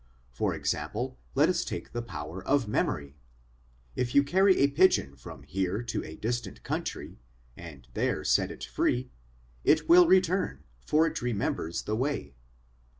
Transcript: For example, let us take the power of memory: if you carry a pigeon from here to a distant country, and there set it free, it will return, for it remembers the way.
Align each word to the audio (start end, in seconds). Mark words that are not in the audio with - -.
For 0.31 0.55
example, 0.55 1.19
let 1.35 1.47
us 1.47 1.63
take 1.63 1.91
the 1.93 2.01
power 2.01 2.43
of 2.43 2.67
memory: 2.67 3.15
if 3.95 4.15
you 4.15 4.23
carry 4.23 4.57
a 4.57 4.69
pigeon 4.71 5.15
from 5.15 5.43
here 5.43 5.83
to 5.83 6.03
a 6.03 6.15
distant 6.15 6.63
country, 6.63 7.19
and 7.55 7.87
there 7.93 8.23
set 8.23 8.49
it 8.49 8.63
free, 8.63 9.11
it 9.63 9.87
will 9.87 10.07
return, 10.07 10.63
for 10.83 11.05
it 11.05 11.21
remembers 11.21 11.83
the 11.83 11.95
way. 11.95 12.33